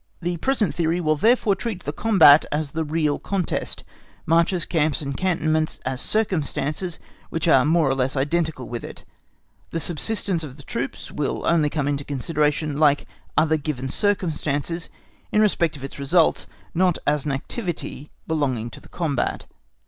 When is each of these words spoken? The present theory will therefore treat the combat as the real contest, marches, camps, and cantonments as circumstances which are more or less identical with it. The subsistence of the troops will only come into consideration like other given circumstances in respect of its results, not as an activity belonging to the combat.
The 0.19 0.37
present 0.37 0.73
theory 0.73 0.99
will 0.99 1.15
therefore 1.15 1.55
treat 1.55 1.83
the 1.83 1.93
combat 1.93 2.43
as 2.51 2.71
the 2.71 2.83
real 2.83 3.19
contest, 3.19 3.83
marches, 4.25 4.65
camps, 4.65 4.99
and 4.99 5.15
cantonments 5.15 5.79
as 5.85 6.01
circumstances 6.01 6.97
which 7.29 7.47
are 7.47 7.63
more 7.65 7.87
or 7.89 7.93
less 7.93 8.17
identical 8.17 8.67
with 8.67 8.83
it. 8.83 9.05
The 9.69 9.79
subsistence 9.79 10.43
of 10.43 10.57
the 10.57 10.63
troops 10.63 11.11
will 11.11 11.45
only 11.45 11.69
come 11.69 11.87
into 11.87 12.03
consideration 12.03 12.77
like 12.77 13.05
other 13.37 13.57
given 13.57 13.89
circumstances 13.89 14.89
in 15.31 15.39
respect 15.39 15.77
of 15.77 15.83
its 15.83 15.99
results, 15.99 16.47
not 16.73 16.97
as 17.05 17.23
an 17.25 17.31
activity 17.31 18.09
belonging 18.27 18.71
to 18.71 18.79
the 18.81 18.89
combat. 18.89 19.45